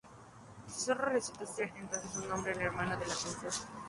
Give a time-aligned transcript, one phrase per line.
[0.67, 3.67] El zorro resulta ser entonces un hombre, el hermano de la princesa.